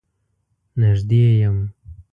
[0.79, 1.57] نږدې يم.